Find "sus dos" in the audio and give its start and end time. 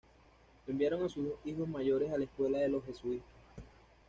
1.09-1.35